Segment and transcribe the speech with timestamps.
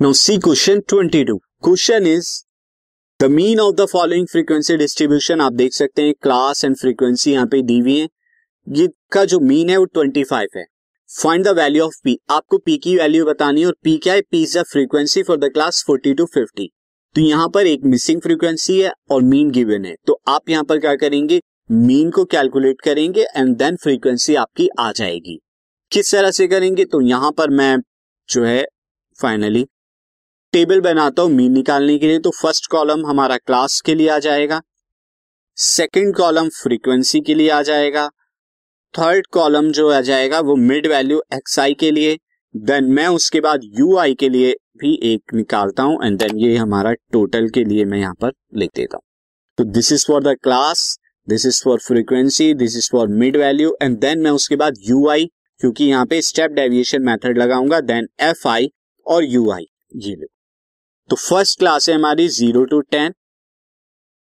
[0.00, 1.34] Now see question 22.
[1.62, 2.28] Question is
[3.20, 7.46] the mean of the following frequency distribution आप देख सकते हैं क्लास एंड फ्रीक्वेंसी यहाँ
[7.46, 8.08] पे दी हुई है।
[8.66, 10.64] ये का जो मीन है वो 25 है।
[11.10, 14.20] Find the value of P आपको पी की वैल्यू बतानी है और पी क्या है?
[14.20, 16.66] P is the frequency for the class 40 to 50
[17.14, 20.78] तो यहाँ पर एक मिसिंग फ्रीक्वेंसी है और मीन गिवन है। तो आप यहाँ पर
[20.78, 21.40] क्या करेंगे?
[21.70, 25.38] मीन को कैलकुलेट करेंगे एंड देन फ्रीक्वेंसी आपकी आ जाएगी।
[25.92, 26.84] किस तरह से करेंगे?
[26.84, 27.76] तो यहाँ पर मैं
[28.28, 28.64] जो है
[29.18, 29.66] फाइनली
[30.54, 34.18] टेबल बनाता हूँ मीन निकालने के लिए तो फ़र्स्ट कॉलम हमारा क्लास के लिए आ
[34.20, 34.60] जाएगा।
[35.58, 38.08] सेकंड कॉलम फ्रीक्वेंसी के लिए आ जाएगा।
[38.94, 42.18] थर्ड कॉलम जो आ जाएगा वो मिड वैल्यू एक्स आई के लिए।
[42.54, 46.56] देन मैं उसके बाद यू आई के लिए भी एक निकालता हूँ एंड देन ये
[46.56, 49.02] हमारा टोटल के लिए मैं यहाँ पर लिख देता हूँ।
[49.58, 50.86] तो this is for the class
[51.28, 55.08] this is for frequency this is for mid value and then मैं उसके बाद यू
[55.08, 55.26] आई
[55.60, 58.70] क्योंकि यहाँ पे स्टेप डेविएशन मेथड लगाऊँगा देन एफ़ आई
[59.06, 60.26] और यू आई ये लो।
[61.10, 63.14] तो फ़र्स्ट क्लास है हमारी zero to ten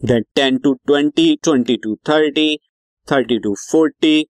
[0.00, 2.56] then ten to twenty twenty to thirty
[3.08, 4.26] thirty to forty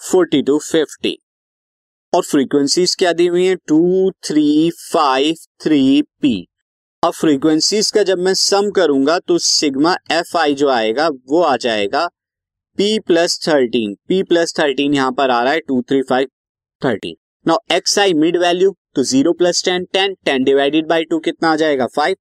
[0.00, 1.16] forty to fifty
[2.12, 3.56] और फ्रीक्वेंसीज क्या दी हुई है?
[3.56, 6.48] Two three five three P
[7.02, 11.56] अब फ्रीक्वेंसीज का जब मैं सम करूँगा तो सिग्मा एफ़ आई जो आएगा, वो आ
[11.56, 12.06] जाएगा
[12.78, 16.28] P plus thirteen P plus thirteen यहाँ पर आ रहा है two three five
[16.82, 17.16] thirteen
[17.46, 21.50] now X I mid value तो zero plus ten ten ten divided by two कितना
[21.50, 21.86] आ जाएगा?
[21.86, 22.16] Five.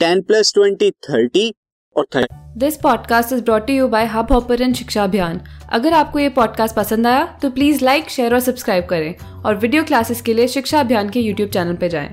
[0.00, 1.44] Ten plus twenty thirty
[1.96, 2.58] और thirty.
[2.58, 5.40] This podcast is brought you by Hubhopper Shiksha Abhiyan
[5.72, 9.84] अगर आपको ये podcast पसंद आया तो प्लीज़ लाइक शेयर और सब्सक्राइब करें और वीडियो
[9.84, 12.08] क्लासेस के लिए शिक्षा अभियान के यूट्यूब चैनल पर जाए।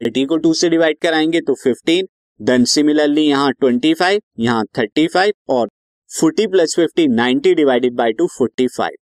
[0.00, 2.08] थर्टी को टू से डिवाइड कराएँगे तो फिफ्टीन
[2.40, 5.68] देन सिमिलरली यहाँ ट्वेंटी फाइव यहाँ थर्टी फाइव और
[6.10, 9.03] forty plus fifty ninety divided by two forty five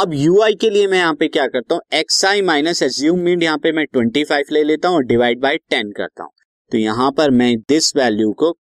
[0.00, 1.82] अब यू आई के लिए मैं यहाँ पे क्या करता हूँ?
[1.94, 5.56] X I minus assume mean यहाँ पे मैं ट्वेंटी फाइव ले लेता हूँ डिवाइड बाई
[5.70, 6.30] टेन करता हूँ।
[6.72, 8.54] तो यहाँ पर मैं दिस वैल्यू को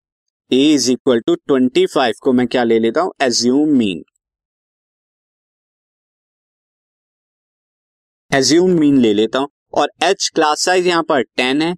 [0.51, 3.11] A is equal to twenty five को मैं क्या ले लेता हूँ?
[3.21, 4.03] एज्यूम मीन
[8.31, 11.73] एज्यूम मीन ले लेता हूँ। और एच क्लास साइज़ यहाँ पर टेन है।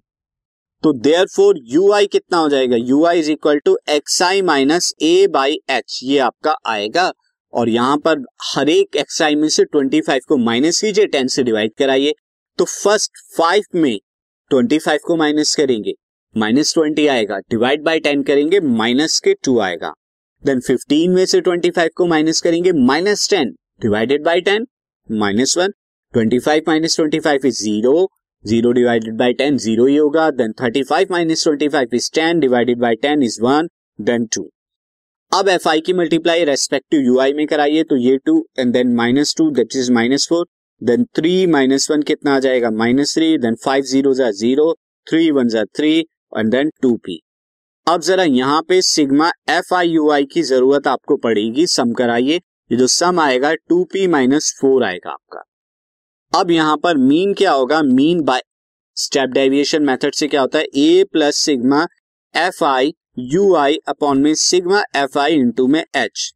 [0.82, 2.76] तो देयर फोर यू आई कितना हो जाएगा?
[2.76, 7.12] U I is equal to X I minus A by H ये आपका आएगा
[7.52, 11.28] और यहाँ पर हर एक एक्स आई में से ट्वेंटी फाइव को माइनस कीजिए टेन
[11.28, 12.12] से डिवाइड कराइए
[12.58, 13.98] तो फ़र्स्ट फाइव में
[14.50, 15.92] ट्वेंटी फाइव को माइनस करेंगे।
[16.34, 19.92] माइनस ट्वेंटी आएगा डिवाइड बाय टेन करेंगे माइनस के टू आएगा।
[20.42, 24.66] देन फिफ्टीन में से ट्वेंटी फाइव को माइनस करेंगे minus ten divided by ten
[25.08, 25.72] minus one
[26.14, 28.08] twenty five minus twenty five is zero
[28.44, 32.40] zero divided by ten zero ही होगा। Then thirty five minus twenty five is ten
[32.40, 33.68] divided by ten is one
[33.98, 34.50] then two
[35.32, 38.94] अब F I की multiply respective U I में कराइए तो ये two and then
[38.94, 40.46] minus two that is minus four
[40.82, 42.70] then three minus one कितना आ जाएगा?
[42.70, 44.72] Minus three then five zero zero
[45.06, 47.20] three one जा three and then two P
[47.86, 52.36] अब जरा यहाँ पे sigma F I U I की ज़रूरत आपको पड़ेगी सम कराइए,
[52.36, 55.42] ये जो सम आएगा टू पी माइनस फोर आएगा आपका।
[56.32, 57.82] अब यहाँ पर मीन क्या होगा?
[57.82, 58.42] Mean by
[58.96, 60.64] step deviation method से क्या होता है?
[60.64, 61.86] A plus sigma
[62.34, 66.32] F I U I upon में सिग्मा एफ़ आई इंटू में एच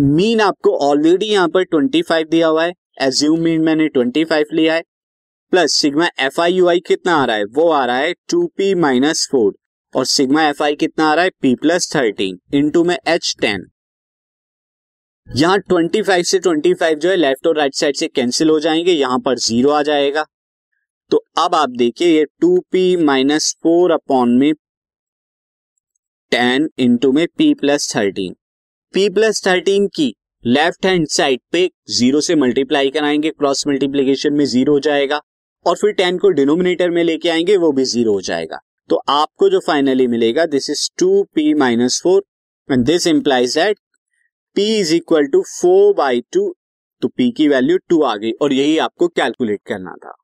[0.00, 2.72] मीन आपको ऑलरेडी यहाँ पर 25 दिया हुआ है.
[3.02, 4.82] एज्यूम मीन मैंने 25 लिया है.
[5.52, 7.44] Plus sigma F I U I कितना आ रहा है?
[7.44, 9.54] वो आ रहा है टू पी माइनस फोर
[9.94, 11.30] और सिग्मा एफ़ आई कितना आ रहा है?
[11.42, 13.66] पी प्लस थर्टीन इंटू में एच टेन
[15.26, 18.60] यहाँ ट्वेंटी फाइव से ट्वेंटी फाइव जो है लेफ़्ट और राइट साइड से कैंसिल हो
[18.60, 18.92] जाएँगे.
[18.92, 20.26] यहाँ पर ज़ीरो आ जाएगा.
[21.10, 24.52] तो अब आप देखिए ये two P minus four upon में
[26.36, 28.32] टेन इंटू में P plus thirteen
[28.94, 30.12] P plus thirteen की
[30.44, 35.20] लेफ़्ट हैंड साइड पे ज़ीरो से मल्टीप्लाई कराएँगे क्रॉस मल्टीप्लीकेशन में ज़ीरो हो जाएगा
[35.66, 38.58] और फिर टेन को डिनोमिनेटर में लेके आएँगे, वो भी ज़ीरो हो जाएगा।
[38.90, 42.22] तो आपको जो फाइनली मिलेगा this is two P minus four
[42.68, 43.78] and this implies that
[44.56, 46.54] P is equal to four by two
[47.02, 50.14] तो पी की वैल्यू टू आ गई और यही आपको कैलकुलेट करना था।